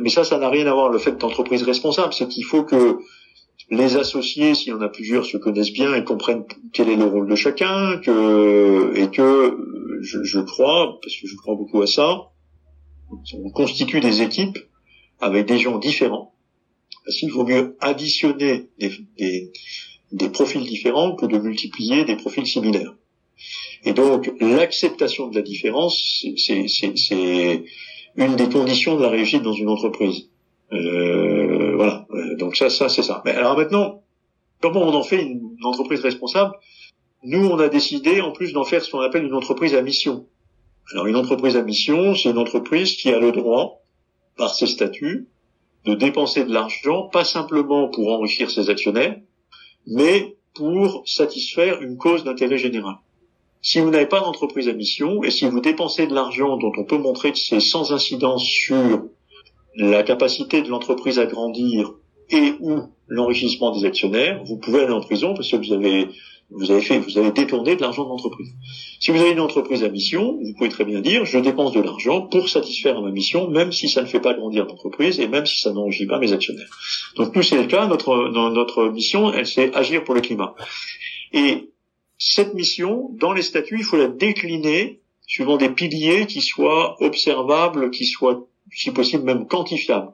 Mais 0.00 0.08
ça, 0.08 0.24
ça 0.24 0.38
n'a 0.38 0.48
rien 0.48 0.66
à 0.66 0.72
voir 0.72 0.88
le 0.88 0.98
fait 0.98 1.16
d'entreprise 1.18 1.62
responsable. 1.62 2.14
C'est 2.14 2.26
qu'il 2.26 2.44
faut 2.44 2.64
que 2.64 2.98
les 3.70 3.96
associés, 3.96 4.54
s'il 4.54 4.68
y 4.68 4.72
en 4.72 4.80
a 4.80 4.88
plusieurs, 4.88 5.24
se 5.26 5.36
connaissent 5.36 5.72
bien 5.72 5.94
et 5.94 6.04
comprennent 6.04 6.44
quel 6.72 6.88
est 6.88 6.96
le 6.96 7.04
rôle 7.04 7.28
de 7.28 7.34
chacun, 7.34 7.98
que, 7.98 8.92
et 8.96 9.08
que 9.10 9.58
je, 10.00 10.22
je 10.22 10.40
crois, 10.40 10.98
parce 11.02 11.16
que 11.16 11.26
je 11.26 11.36
crois 11.36 11.54
beaucoup 11.54 11.82
à 11.82 11.86
ça, 11.86 12.30
on 13.10 13.50
constitue 13.50 14.00
des 14.00 14.22
équipes 14.22 14.58
avec 15.20 15.46
des 15.46 15.58
gens 15.58 15.78
différents. 15.78 16.34
Parce 17.04 17.18
qu'il 17.18 17.32
vaut 17.32 17.44
mieux 17.44 17.76
additionner 17.80 18.68
des, 18.78 18.90
des, 19.18 19.52
des 20.12 20.28
profils 20.28 20.64
différents 20.64 21.14
que 21.14 21.26
de 21.26 21.38
multiplier 21.38 22.04
des 22.04 22.16
profils 22.16 22.46
similaires. 22.46 22.94
Et 23.84 23.92
donc, 23.92 24.30
l'acceptation 24.40 25.28
de 25.28 25.36
la 25.36 25.42
différence, 25.42 26.24
c'est 26.36 26.66
une 28.16 28.36
des 28.36 28.48
conditions 28.48 28.96
de 28.96 29.02
la 29.02 29.10
réussite 29.10 29.42
dans 29.42 29.52
une 29.52 29.68
entreprise. 29.68 30.28
Euh, 30.72 31.47
voilà. 31.78 32.06
Euh, 32.10 32.34
donc 32.34 32.56
ça, 32.56 32.70
ça 32.70 32.88
c'est 32.88 33.04
ça. 33.04 33.22
Mais 33.24 33.30
alors 33.30 33.56
maintenant, 33.56 34.02
comment 34.60 34.82
on 34.82 34.94
en 34.94 35.04
fait 35.04 35.22
une, 35.22 35.56
entreprise 35.62 36.00
responsable? 36.00 36.52
Nous, 37.22 37.46
on 37.46 37.56
a 37.60 37.68
décidé 37.68 38.20
en 38.20 38.32
plus 38.32 38.52
d'en 38.52 38.64
faire 38.64 38.82
ce 38.82 38.90
qu'on 38.90 38.98
appelle 38.98 39.24
une 39.24 39.34
entreprise 39.34 39.76
à 39.76 39.82
mission. 39.82 40.26
Alors 40.92 41.06
une 41.06 41.14
entreprise 41.14 41.56
à 41.56 41.62
mission, 41.62 42.16
c'est 42.16 42.30
une 42.30 42.38
entreprise 42.38 42.96
qui 42.96 43.10
a 43.10 43.20
le 43.20 43.30
droit, 43.30 43.80
par 44.36 44.52
ses 44.52 44.66
statuts, 44.66 45.28
de 45.84 45.94
dépenser 45.94 46.44
de 46.44 46.52
l'argent, 46.52 47.04
pas 47.04 47.24
simplement 47.24 47.88
pour 47.88 48.12
enrichir 48.12 48.50
ses 48.50 48.70
actionnaires, 48.70 49.16
mais 49.86 50.36
pour 50.54 51.04
satisfaire 51.06 51.80
une 51.80 51.96
cause 51.96 52.24
d'intérêt 52.24 52.58
général. 52.58 52.96
Si 53.62 53.78
vous 53.78 53.90
n'avez 53.90 54.06
pas 54.06 54.18
d'entreprise 54.18 54.66
à 54.66 54.72
mission, 54.72 55.22
et 55.22 55.30
si 55.30 55.48
vous 55.48 55.60
dépensez 55.60 56.08
de 56.08 56.14
l'argent 56.14 56.56
dont 56.56 56.72
on 56.76 56.84
peut 56.84 56.98
montrer 56.98 57.30
que 57.30 57.38
c'est 57.38 57.60
sans 57.60 57.92
incidence 57.92 58.42
sur 58.42 59.04
la 59.76 60.02
capacité 60.02 60.62
de 60.62 60.68
l'entreprise 60.68 61.18
à 61.18 61.26
grandir 61.26 61.92
et 62.30 62.54
ou 62.60 62.82
l'enrichissement 63.06 63.70
des 63.70 63.86
actionnaires, 63.86 64.42
vous 64.44 64.58
pouvez 64.58 64.80
aller 64.82 64.92
en 64.92 65.00
prison 65.00 65.34
parce 65.34 65.50
que 65.50 65.56
vous 65.56 65.72
avez 65.72 66.08
Vous 66.50 66.70
avez 66.70 66.80
fait, 66.80 66.98
vous 66.98 67.18
avez 67.18 67.30
détourné 67.30 67.76
de 67.76 67.82
l'argent 67.82 68.04
de 68.04 68.08
l'entreprise. 68.08 68.48
Si 69.00 69.10
vous 69.10 69.20
avez 69.20 69.32
une 69.32 69.40
entreprise 69.40 69.84
à 69.84 69.90
mission, 69.90 70.38
vous 70.42 70.54
pouvez 70.56 70.70
très 70.70 70.86
bien 70.86 71.02
dire, 71.02 71.26
je 71.26 71.38
dépense 71.38 71.72
de 71.72 71.82
l'argent 71.82 72.22
pour 72.22 72.48
satisfaire 72.48 73.02
ma 73.02 73.10
mission, 73.10 73.50
même 73.50 73.70
si 73.70 73.86
ça 73.86 74.00
ne 74.00 74.06
fait 74.06 74.20
pas 74.20 74.32
grandir 74.32 74.64
l'entreprise 74.64 75.20
et 75.20 75.28
même 75.28 75.44
si 75.44 75.60
ça 75.60 75.72
n'enrichit 75.72 76.06
pas 76.06 76.18
mes 76.18 76.32
actionnaires. 76.32 76.70
Donc 77.16 77.36
nous, 77.36 77.42
c'est 77.42 77.58
le 77.58 77.66
cas. 77.66 77.86
Notre, 77.86 78.30
notre 78.30 78.88
mission, 78.88 79.30
elle, 79.30 79.46
c'est 79.46 79.74
agir 79.76 80.04
pour 80.04 80.14
le 80.14 80.22
climat. 80.22 80.54
Et 81.34 81.68
cette 82.16 82.54
mission, 82.54 83.10
dans 83.20 83.34
les 83.34 83.42
statuts, 83.42 83.80
il 83.80 83.84
faut 83.84 83.98
la 83.98 84.08
décliner 84.08 85.00
suivant 85.26 85.58
des 85.58 85.68
piliers 85.68 86.24
qui 86.26 86.40
soient 86.40 86.96
observables, 87.02 87.90
qui 87.90 88.06
soient, 88.06 88.47
si 88.72 88.90
possible, 88.90 89.24
même 89.24 89.46
quantifiables. 89.46 90.12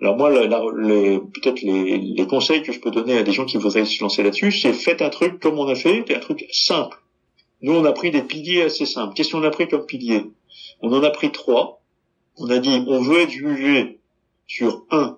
Alors 0.00 0.16
moi, 0.16 0.30
peut-être 0.30 1.62
les, 1.62 1.98
les, 1.98 2.26
conseils 2.26 2.62
que 2.62 2.72
je 2.72 2.80
peux 2.80 2.90
donner 2.90 3.16
à 3.16 3.22
des 3.22 3.32
gens 3.32 3.44
qui 3.44 3.56
voudraient 3.56 3.84
se 3.84 4.02
lancer 4.02 4.22
là-dessus, 4.22 4.52
c'est 4.52 4.72
faites 4.72 5.02
un 5.02 5.08
truc 5.08 5.40
comme 5.40 5.58
on 5.58 5.68
a 5.68 5.74
fait, 5.74 6.04
un 6.14 6.18
truc 6.18 6.46
simple. 6.50 6.98
Nous, 7.62 7.72
on 7.72 7.84
a 7.84 7.92
pris 7.92 8.10
des 8.10 8.22
piliers 8.22 8.62
assez 8.62 8.86
simples. 8.86 9.14
Qu'est-ce 9.14 9.32
qu'on 9.32 9.42
a 9.42 9.50
pris 9.50 9.68
comme 9.68 9.86
piliers 9.86 10.26
On 10.82 10.92
en 10.92 11.02
a 11.02 11.10
pris 11.10 11.30
trois. 11.30 11.80
On 12.36 12.50
a 12.50 12.58
dit, 12.58 12.84
on 12.88 13.00
veut 13.00 13.20
être 13.20 13.30
jugé 13.30 14.00
sur 14.46 14.84
un, 14.90 15.16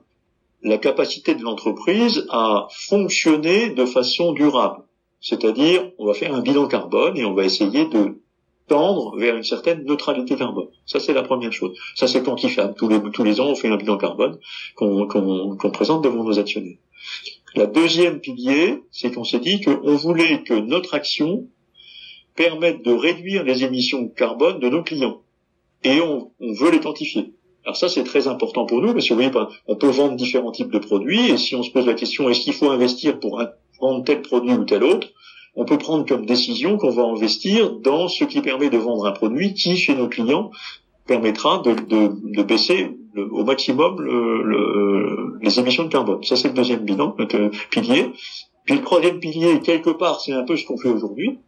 la 0.63 0.79
capacité 0.79 1.35
de 1.35 1.43
l'entreprise 1.43 2.27
à 2.31 2.69
fonctionner 2.71 3.71
de 3.71 3.85
façon 3.87 4.33
durable. 4.33 4.85
C'est-à-dire, 5.21 5.91
on 5.99 6.07
va 6.07 6.15
faire 6.15 6.35
un 6.35 6.41
bilan 6.41 6.69
carbone 6.69 7.17
et 7.17 7.25
on 7.25 7.35
va 7.35 7.45
essayer 7.45 7.87
de 7.87 8.21
tendre 8.69 9.17
vers 9.17 9.37
une 9.37 9.45
certaine 9.45 9.85
neutralité 9.85 10.37
carbone. 10.37 10.69
Ça, 10.87 11.01
c'est 11.01 11.13
la 11.13 11.23
première 11.23 11.53
chose. 11.53 11.77
Ça, 11.95 12.07
c'est 12.07 12.23
quantifiable. 12.23 12.75
Tous 12.77 12.89
les, 13.25 13.41
ans, 13.41 13.47
on 13.47 13.55
fait 13.55 13.69
un 13.69 13.77
bilan 13.77 13.97
carbone 13.97 14.39
qu'on 14.75 15.71
présente 15.73 16.03
devant 16.03 16.25
nos 16.25 16.39
actionnaires. 16.39 16.79
La 17.55 17.67
deuxième 17.67 18.21
pilier, 18.21 18.83
c'est 18.91 19.13
qu'on 19.13 19.25
s'est 19.25 19.39
dit 19.39 19.61
qu'on 19.61 19.97
voulait 19.97 20.43
que 20.43 20.55
notre 20.55 20.95
action 20.95 21.47
permette 22.35 22.85
de 22.85 22.93
réduire 22.93 23.45
les 23.45 23.65
émissions 23.65 24.03
de 24.03 24.13
carbone 24.13 24.59
de 24.59 24.69
nos 24.69 24.83
clients. 24.83 25.23
Et 25.85 26.01
on 26.01 26.33
veut 26.41 26.71
les 26.71 26.81
quantifier. 26.81 27.33
Alors 27.65 27.77
ça, 27.77 27.89
c'est 27.89 28.05
très 28.05 28.29
important 28.29 28.65
pour 28.65 28.81
nous, 28.81 28.93
parce 28.93 29.09
que 29.09 29.15
vous 29.15 29.21
voyez, 29.21 29.33
on 29.67 29.75
peut 29.75 29.89
vendre 29.89 30.15
différents 30.15 30.53
types 30.53 30.71
de 30.71 30.79
produits, 30.79 31.31
et 31.31 31.37
si 31.37 31.57
on 31.57 31.65
se 31.65 31.71
pose 31.71 31.87
la 31.87 31.95
question, 31.95 32.29
est-ce 32.29 32.43
qu'il 32.43 32.53
faut 32.53 32.71
investir 32.71 33.19
pour 33.19 33.43
vendre 33.81 34.05
tel 34.05 34.23
produit 34.23 34.53
ou 34.53 34.65
tel 34.65 34.85
autre, 34.85 35.09
on 35.57 35.65
peut 35.65 35.79
prendre 35.79 36.07
comme 36.07 36.27
décision 36.27 36.77
qu'on 36.77 36.91
va 36.91 37.03
investir 37.03 37.73
dans 37.73 38.09
ce 38.09 38.25
qui 38.25 38.43
permet 38.43 38.69
de 38.69 38.77
vendre 38.77 39.07
un 39.07 39.13
produit 39.13 39.55
qui, 39.55 39.77
chez 39.77 39.95
nos 39.95 40.09
clients, 40.09 40.51
permettra 41.07 41.63
de, 41.65 42.43
baisser 42.43 42.91
au 43.17 43.45
maximum 43.45 44.01
le, 44.01 45.39
les 45.41 45.59
émissions 45.59 45.85
de 45.85 45.89
carbone. 45.89 46.23
Ça, 46.23 46.37
c'est 46.37 46.49
le 46.49 46.55
deuxième 46.55 46.85
bilan, 46.85 47.17
euh, 47.19 47.51
pilier. 47.71 48.11
Puis 48.65 48.75
le 48.75 48.83
troisième 48.83 49.19
pilier, 49.19 49.61
quelque 49.61 49.91
part, 49.91 50.21
c'est 50.21 50.33
un 50.33 50.45
peu 50.45 50.57
ce 50.57 50.67
qu'on 50.67 50.77
fait 50.77 50.89
aujourd'hui. 50.89 51.39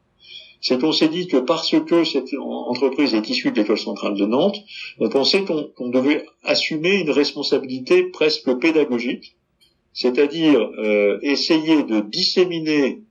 C'est 0.61 0.81
qu'on 0.81 0.93
s'est 0.93 1.09
dit 1.09 1.29
que 1.29 1.37
parce 1.37 1.71
que 1.87 2.05
cette 2.05 2.35
entreprise 2.35 3.15
est 3.15 3.29
issue 3.29 3.53
de 3.53 3.61
l'école 3.61 3.79
centrale 3.79 4.15
de 4.15 4.25
Nantes, 4.25 4.57
on 4.99 5.09
pensait 5.09 5.45
qu'on 5.45 5.89
devait 5.89 6.27
assumer 6.43 7.01
une 7.01 7.11
responsabilité 7.11 8.05
presque 8.05 8.53
pédagogique, 8.59 9.37
c'est-à-dire 9.93 10.59
euh, 10.79 11.19
essayer 11.23 11.85
de 11.85 12.01
disséminer 12.01 13.03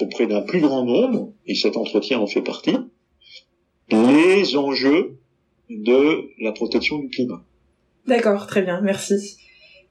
auprès 0.00 0.26
d'un 0.26 0.42
plus 0.42 0.60
grand 0.60 0.84
nombre, 0.84 1.32
et 1.46 1.54
cet 1.54 1.76
entretien 1.76 2.18
en 2.18 2.26
fait 2.26 2.42
partie, 2.42 2.76
les 3.90 4.56
enjeux 4.56 5.18
de 5.68 6.30
la 6.42 6.52
protection 6.52 6.98
du 6.98 7.08
climat. 7.08 7.42
D'accord, 8.06 8.46
très 8.46 8.62
bien, 8.62 8.80
merci. 8.80 9.36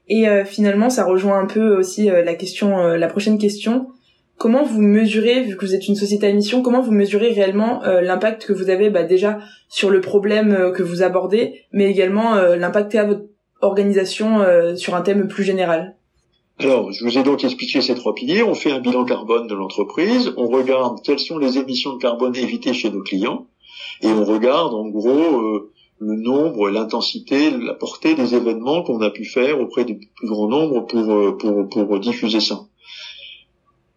Et 0.08 0.27
euh, 0.27 0.43
finalement, 0.43 0.89
ça 0.89 1.05
rejoint 1.05 1.39
un 1.39 1.46
peu 1.46 1.77
aussi 1.77 2.10
euh, 2.10 2.24
la 2.24 2.36
question, 2.36 2.79
euh, 2.79 2.98
la 2.98 3.08
prochaine 3.08 3.38
question. 3.38 3.88
Comment 4.38 4.63
vous 4.63 4.81
mesurez, 4.81 5.43
vu 5.43 5.55
que 5.55 5.65
vous 5.65 5.75
êtes 5.75 5.88
une 5.88 5.96
société 5.96 6.27
à 6.27 6.34
mission, 6.34 6.62
comment 6.62 6.81
vous 6.81 6.91
mesurez 6.91 7.31
réellement 7.31 7.84
l'impact 7.84 8.48
que 8.48 8.53
vous 8.53 8.72
avez 8.72 8.89
bah, 8.89 9.03
déjà 9.03 9.38
sur 9.70 9.91
le 9.91 10.01
problème 10.01 10.72
que 10.75 10.81
vous 10.81 11.03
abordez, 11.03 11.62
mais 11.72 11.91
également 11.91 12.34
l'impact 12.34 12.96
à 12.96 13.03
votre 13.03 13.25
organisation 13.62 14.39
sur 14.75 14.96
un 14.96 15.01
thème 15.01 15.27
plus 15.27 15.43
général? 15.43 15.96
Alors, 16.63 16.91
je 16.91 17.03
vous 17.03 17.18
ai 17.18 17.24
donc 17.24 17.44
expliqué 17.44 17.82
ces 17.82 17.96
trois 17.96 18.13
piliers. 18.13 18.44
On 18.44 18.56
fait 18.56 18.72
un 18.72 18.80
bilan 18.80 19.06
carbone 19.06 19.48
de 19.48 19.56
l'entreprise, 19.56 20.34
on 20.38 20.48
regarde 20.48 21.01
quelles 21.03 21.20
sont 21.20 21.38
les 21.38 21.58
émissions 21.58 21.94
de 21.94 21.98
carbone 21.98 22.36
évitées 22.36 22.74
chez 22.74 22.89
nos 22.89 23.01
clients, 23.01 23.48
et 24.01 24.08
on 24.08 24.24
regarde 24.24 24.74
en 24.74 24.88
gros 24.88 25.41
euh, 25.41 25.72
le 26.00 26.15
nombre, 26.15 26.70
l'intensité, 26.70 27.51
la 27.51 27.74
portée 27.74 28.15
des 28.15 28.36
événements 28.36 28.84
qu'on 28.84 29.01
a 29.01 29.10
pu 29.10 29.25
faire 29.25 29.60
auprès 29.60 29.86
du 29.86 30.00
plus 30.15 30.27
grand 30.27 30.48
nombre 30.48 30.86
pour, 30.88 31.12
euh, 31.12 31.38
pour, 31.38 31.70
pour 31.70 32.00
diffuser 32.00 32.39
ça. 32.39 32.62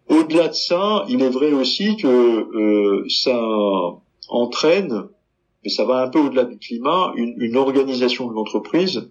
Au-delà 0.07 0.47
de 0.49 0.53
ça, 0.53 1.05
il 1.09 1.21
est 1.23 1.29
vrai 1.29 1.51
aussi 1.51 1.97
que 1.97 2.07
euh, 2.07 3.05
ça 3.09 3.41
entraîne, 4.29 5.07
mais 5.63 5.69
ça 5.69 5.83
va 5.83 6.03
un 6.03 6.09
peu 6.09 6.19
au-delà 6.19 6.45
du 6.45 6.57
climat, 6.57 7.11
une, 7.15 7.35
une 7.37 7.57
organisation 7.57 8.27
de 8.27 8.33
l'entreprise 8.33 9.09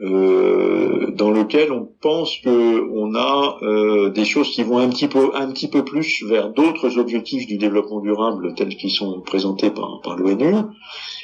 euh, 0.00 1.10
dans 1.10 1.30
lequel 1.30 1.72
on 1.72 1.88
pense 2.00 2.38
que 2.38 2.88
on 2.92 3.16
a 3.16 3.58
euh, 3.62 4.10
des 4.10 4.24
choses 4.24 4.50
qui 4.50 4.62
vont 4.62 4.78
un 4.78 4.88
petit 4.88 5.08
peu 5.08 5.30
un 5.34 5.50
petit 5.50 5.68
peu 5.68 5.84
plus 5.84 6.22
vers 6.24 6.50
d'autres 6.50 6.98
objectifs 6.98 7.48
du 7.48 7.58
développement 7.58 8.00
durable 8.00 8.54
tels 8.54 8.76
qu'ils 8.76 8.92
sont 8.92 9.20
présentés 9.22 9.70
par, 9.70 10.00
par 10.02 10.16
l'ONU 10.16 10.54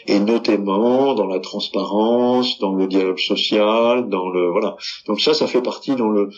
et 0.06 0.18
notamment 0.18 1.14
dans 1.14 1.26
la 1.26 1.38
transparence, 1.38 2.58
dans 2.58 2.74
le 2.74 2.86
dialogue 2.86 3.18
social, 3.18 4.08
dans 4.08 4.28
le 4.28 4.48
voilà. 4.48 4.76
Donc 5.06 5.20
ça, 5.20 5.34
ça 5.34 5.46
fait 5.46 5.62
partie 5.62 5.94
dans 5.94 6.08
le 6.08 6.30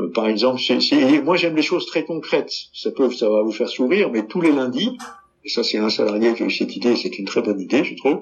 euh, 0.00 0.10
par 0.12 0.26
exemple, 0.26 0.60
c'est, 0.60 1.22
moi 1.22 1.36
j'aime 1.36 1.54
les 1.54 1.62
choses 1.62 1.86
très 1.86 2.04
concrètes. 2.04 2.52
Ça 2.72 2.90
peut, 2.90 3.10
ça 3.12 3.28
va 3.28 3.42
vous 3.42 3.52
faire 3.52 3.68
sourire, 3.68 4.10
mais 4.10 4.26
tous 4.26 4.40
les 4.40 4.50
lundis, 4.50 4.96
et 5.44 5.48
ça 5.48 5.62
c'est 5.62 5.78
un 5.78 5.90
salarié 5.90 6.34
qui 6.34 6.42
a 6.42 6.46
eu 6.46 6.50
cette 6.50 6.74
idée, 6.74 6.96
c'est 6.96 7.18
une 7.18 7.26
très 7.26 7.42
bonne 7.42 7.60
idée, 7.60 7.84
je 7.84 7.94
trouve. 7.94 8.20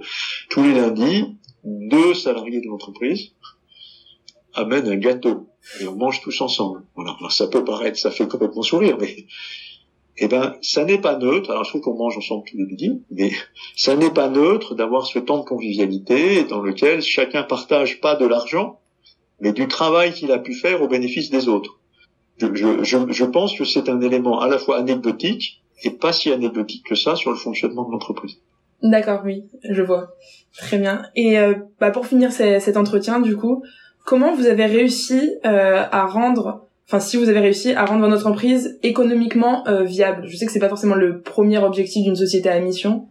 Tous 0.50 0.62
les 0.62 0.74
lundis, 0.74 1.36
deux 1.64 2.14
salariés 2.14 2.60
de 2.60 2.66
l'entreprise 2.66 3.32
amène 4.54 4.88
un 4.88 4.96
gâteau 4.96 5.48
et 5.80 5.86
on 5.86 5.96
mange 5.96 6.20
tous 6.20 6.40
ensemble. 6.40 6.82
Voilà. 6.94 7.14
Alors 7.18 7.32
ça 7.32 7.46
peut 7.46 7.64
paraître, 7.64 7.98
ça 7.98 8.10
fait 8.10 8.26
complètement 8.26 8.62
sourire, 8.62 8.96
mais 9.00 9.26
eh 10.18 10.28
ben 10.28 10.56
ça 10.62 10.84
n'est 10.84 11.00
pas 11.00 11.16
neutre. 11.16 11.50
Alors 11.50 11.64
je 11.64 11.70
trouve 11.70 11.82
qu'on 11.82 11.96
mange 11.96 12.16
ensemble 12.16 12.44
tous 12.48 12.56
les 12.56 12.64
midis, 12.64 13.02
mais 13.10 13.30
ça 13.76 13.96
n'est 13.96 14.10
pas 14.10 14.28
neutre 14.28 14.74
d'avoir 14.74 15.06
ce 15.06 15.18
temps 15.18 15.38
de 15.38 15.44
convivialité 15.44 16.44
dans 16.44 16.60
lequel 16.60 17.02
chacun 17.02 17.42
partage 17.42 18.00
pas 18.00 18.16
de 18.16 18.26
l'argent, 18.26 18.80
mais 19.40 19.52
du 19.52 19.68
travail 19.68 20.12
qu'il 20.12 20.32
a 20.32 20.38
pu 20.38 20.54
faire 20.54 20.82
au 20.82 20.88
bénéfice 20.88 21.30
des 21.30 21.48
autres. 21.48 21.78
Je, 22.38 22.82
je, 22.82 22.98
je 23.08 23.24
pense 23.24 23.56
que 23.56 23.64
c'est 23.64 23.88
un 23.88 24.00
élément 24.00 24.40
à 24.40 24.48
la 24.48 24.58
fois 24.58 24.78
anecdotique 24.78 25.62
et 25.84 25.90
pas 25.90 26.12
si 26.12 26.32
anecdotique 26.32 26.84
que 26.86 26.94
ça 26.94 27.14
sur 27.16 27.30
le 27.30 27.36
fonctionnement 27.36 27.84
de 27.84 27.92
l'entreprise. 27.92 28.38
D'accord, 28.82 29.20
oui, 29.24 29.44
je 29.62 29.82
vois. 29.82 30.08
Très 30.56 30.78
bien. 30.78 31.04
Et 31.14 31.38
euh, 31.38 31.54
bah 31.80 31.92
pour 31.92 32.06
finir 32.06 32.32
cet 32.32 32.76
entretien, 32.76 33.20
du 33.20 33.36
coup, 33.36 33.62
comment 34.04 34.34
vous 34.34 34.46
avez 34.46 34.66
réussi 34.66 35.32
euh, 35.44 35.84
à 35.90 36.06
rendre 36.06 36.66
enfin 36.86 37.00
si 37.00 37.16
vous 37.16 37.28
avez 37.28 37.40
réussi 37.40 37.72
à 37.72 37.84
rendre 37.84 38.06
votre 38.08 38.26
entreprise 38.26 38.78
économiquement 38.82 39.66
euh, 39.66 39.84
viable. 39.84 40.26
Je 40.26 40.36
sais 40.36 40.46
que 40.46 40.52
c'est 40.52 40.58
pas 40.58 40.68
forcément 40.68 40.94
le 40.94 41.20
premier 41.20 41.58
objectif 41.58 42.04
d'une 42.04 42.16
société 42.16 42.48
à 42.48 42.58
mission. 42.60 43.08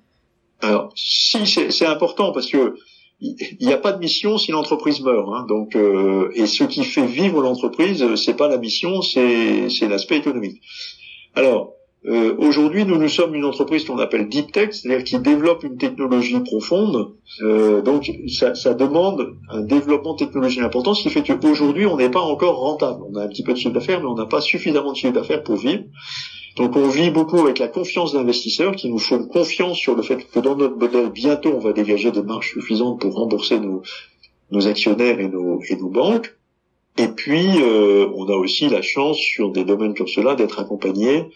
Alors 0.61 0.91
si 0.95 1.45
c'est 1.45 1.85
important 1.85 2.31
parce 2.31 2.47
que 2.47 2.75
il 3.19 3.67
n'y 3.67 3.73
a 3.73 3.77
pas 3.77 3.91
de 3.91 3.99
mission 3.99 4.37
si 4.37 4.51
l'entreprise 4.51 5.01
meurt. 5.01 5.27
Hein, 5.31 5.45
donc 5.47 5.75
euh, 5.75 6.31
et 6.33 6.47
ce 6.47 6.63
qui 6.63 6.83
fait 6.83 7.05
vivre 7.05 7.41
l'entreprise, 7.41 8.03
c'est 8.15 8.35
pas 8.35 8.47
la 8.47 8.57
mission, 8.57 9.01
c'est 9.01 9.87
l'aspect 9.87 10.17
économique. 10.17 10.61
Alors 11.35 11.73
Aujourd'hui, 12.41 12.85
nous 12.85 12.97
nous 12.97 13.07
sommes 13.07 13.35
une 13.35 13.45
entreprise 13.45 13.85
qu'on 13.85 13.99
appelle 13.99 14.27
deep 14.27 14.51
tech, 14.51 14.69
c'est-à-dire 14.71 15.03
qui 15.03 15.19
développe 15.19 15.63
une 15.63 15.77
technologie 15.77 16.39
profonde. 16.39 17.13
Euh, 17.43 17.83
donc, 17.83 18.11
ça, 18.29 18.55
ça, 18.55 18.73
demande 18.73 19.35
un 19.51 19.61
développement 19.61 20.15
technologique 20.15 20.61
important, 20.61 20.95
ce 20.95 21.03
qui 21.03 21.11
fait 21.11 21.21
qu'aujourd'hui, 21.21 21.85
on 21.85 21.97
n'est 21.97 22.09
pas 22.09 22.19
encore 22.19 22.57
rentable. 22.57 23.03
On 23.07 23.15
a 23.15 23.25
un 23.25 23.27
petit 23.27 23.43
peu 23.43 23.53
de 23.53 23.59
chiffre 23.59 23.75
d'affaires, 23.75 23.99
mais 24.01 24.07
on 24.07 24.15
n'a 24.15 24.25
pas 24.25 24.41
suffisamment 24.41 24.91
de 24.91 24.97
chiffre 24.97 25.13
d'affaires 25.13 25.43
pour 25.43 25.57
vivre. 25.57 25.83
Donc, 26.57 26.75
on 26.75 26.87
vit 26.87 27.11
beaucoup 27.11 27.37
avec 27.37 27.59
la 27.59 27.67
confiance 27.67 28.13
d'investisseurs 28.13 28.75
qui 28.75 28.89
nous 28.89 28.97
font 28.97 29.23
confiance 29.23 29.77
sur 29.77 29.95
le 29.95 30.01
fait 30.01 30.27
que 30.27 30.39
dans 30.39 30.55
notre 30.55 30.77
modèle, 30.77 31.11
bientôt, 31.11 31.53
on 31.55 31.59
va 31.59 31.73
dégager 31.73 32.09
des 32.09 32.23
marges 32.23 32.53
suffisantes 32.53 32.99
pour 33.01 33.13
rembourser 33.13 33.59
nos, 33.59 33.83
nos 34.49 34.67
actionnaires 34.67 35.19
et 35.19 35.27
nos, 35.27 35.61
et 35.69 35.75
nos 35.75 35.89
banques. 35.89 36.35
Et 36.97 37.07
puis, 37.07 37.49
euh, 37.61 38.07
on 38.15 38.25
a 38.29 38.35
aussi 38.35 38.67
la 38.67 38.81
chance, 38.81 39.17
sur 39.17 39.51
des 39.51 39.63
domaines 39.63 39.93
comme 39.93 40.07
cela, 40.07 40.33
d'être 40.33 40.57
accompagné 40.59 41.27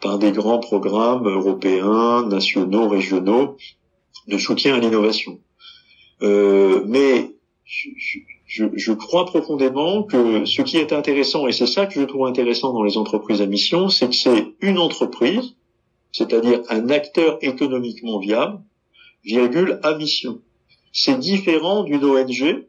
par 0.00 0.18
des 0.18 0.32
grands 0.32 0.58
programmes 0.58 1.28
européens, 1.28 2.26
nationaux, 2.26 2.88
régionaux 2.88 3.56
de 4.26 4.38
soutien 4.38 4.74
à 4.74 4.78
l'innovation. 4.78 5.38
Euh, 6.22 6.82
mais 6.86 7.32
je, 7.64 8.64
je, 8.74 8.92
crois 8.92 9.26
profondément 9.26 10.02
que 10.02 10.44
ce 10.44 10.62
qui 10.62 10.76
est 10.76 10.92
intéressant, 10.92 11.46
et 11.46 11.52
c'est 11.52 11.66
ça 11.66 11.86
que 11.86 11.94
je 11.94 12.04
trouve 12.04 12.26
intéressant 12.26 12.72
dans 12.72 12.82
les 12.82 12.96
entreprises 12.96 13.40
à 13.40 13.46
mission, 13.46 13.88
c'est 13.88 14.08
que 14.08 14.14
c'est 14.14 14.54
une 14.60 14.78
entreprise, 14.78 15.54
c'est-à-dire 16.12 16.62
un 16.68 16.88
acteur 16.90 17.38
économiquement 17.42 18.18
viable, 18.18 18.60
virgule, 19.24 19.78
à 19.82 19.94
mission. 19.94 20.40
C'est 20.92 21.18
différent 21.18 21.84
d'une 21.84 22.04
ONG 22.04 22.64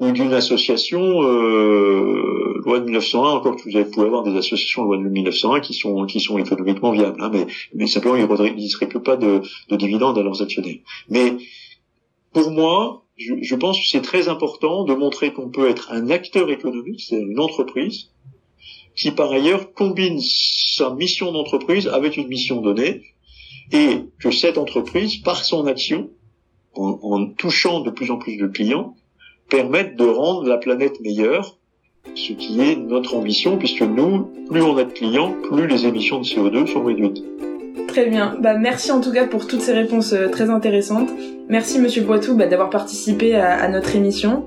ou 0.00 0.12
d'une 0.12 0.32
association 0.32 1.22
euh, 1.22 2.60
loi 2.64 2.80
de 2.80 2.84
1901. 2.86 3.30
Encore 3.32 3.56
que 3.56 3.62
vous 3.62 3.90
pouvez 3.90 4.06
avoir 4.06 4.22
des 4.22 4.36
associations 4.36 4.84
loi 4.84 4.96
de 4.96 5.02
1901 5.02 5.60
qui 5.60 5.74
sont 5.74 6.06
qui 6.06 6.20
sont 6.20 6.38
économiquement 6.38 6.90
viables, 6.90 7.22
hein, 7.22 7.30
mais 7.32 7.46
mais 7.74 7.86
simplement 7.86 8.16
ils 8.16 8.22
ne 8.22 8.86
que 8.86 8.98
pas 8.98 9.16
de, 9.16 9.42
de 9.68 9.76
dividendes 9.76 10.18
à 10.18 10.22
leurs 10.22 10.42
actionnaires. 10.42 10.78
Mais 11.08 11.36
pour 12.32 12.50
moi, 12.50 13.04
je, 13.16 13.34
je 13.42 13.54
pense 13.54 13.78
que 13.78 13.86
c'est 13.86 14.00
très 14.00 14.28
important 14.28 14.84
de 14.84 14.94
montrer 14.94 15.32
qu'on 15.32 15.50
peut 15.50 15.68
être 15.68 15.92
un 15.92 16.08
acteur 16.10 16.50
économique, 16.50 17.02
c'est 17.02 17.20
une 17.20 17.38
entreprise, 17.38 18.10
qui 18.96 19.10
par 19.10 19.30
ailleurs 19.30 19.72
combine 19.74 20.18
sa 20.20 20.94
mission 20.94 21.30
d'entreprise 21.32 21.88
avec 21.88 22.16
une 22.16 22.28
mission 22.28 22.62
donnée, 22.62 23.02
et 23.72 24.04
que 24.18 24.30
cette 24.30 24.56
entreprise, 24.56 25.18
par 25.18 25.44
son 25.44 25.66
action, 25.66 26.10
en, 26.74 26.98
en 27.02 27.26
touchant 27.26 27.80
de 27.80 27.90
plus 27.90 28.10
en 28.10 28.16
plus 28.16 28.36
de 28.36 28.46
clients, 28.46 28.94
permette 29.50 29.96
de 29.96 30.04
rendre 30.04 30.48
la 30.48 30.56
planète 30.56 31.00
meilleure, 31.00 31.56
ce 32.14 32.32
qui 32.32 32.60
est 32.60 32.76
notre 32.76 33.16
ambition, 33.16 33.58
puisque 33.58 33.82
nous, 33.82 34.30
plus 34.48 34.62
on 34.62 34.76
a 34.78 34.84
de 34.84 34.92
clients, 34.92 35.34
plus 35.50 35.66
les 35.66 35.86
émissions 35.86 36.20
de 36.20 36.24
CO2 36.24 36.66
sont 36.66 36.82
réduites. 36.82 37.22
Très 37.90 38.06
bien. 38.06 38.36
Bah, 38.40 38.56
merci 38.56 38.90
en 38.92 39.00
tout 39.00 39.12
cas 39.12 39.26
pour 39.26 39.48
toutes 39.48 39.62
ces 39.62 39.72
réponses 39.72 40.12
euh, 40.12 40.28
très 40.28 40.48
intéressantes. 40.48 41.08
Merci 41.48 41.80
Monsieur 41.80 42.04
Poitou 42.04 42.36
bah, 42.36 42.46
d'avoir 42.46 42.70
participé 42.70 43.34
à, 43.34 43.66
notre 43.68 43.96
émission. 43.96 44.44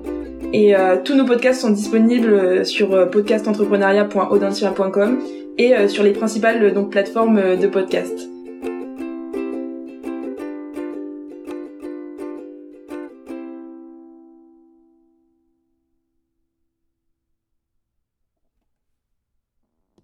Et 0.52 0.74
euh, 0.74 0.96
tous 1.04 1.14
nos 1.14 1.26
podcasts 1.26 1.60
sont 1.60 1.70
disponibles 1.70 2.32
euh, 2.32 2.64
sur 2.64 3.10
podcastentrepreneuriat.audentia.com 3.10 5.18
et 5.58 5.74
sur 5.86 6.02
les 6.02 6.12
principales 6.12 6.74
donc 6.74 6.90
plateformes 6.90 7.56
de 7.56 7.68
podcast. 7.68 8.28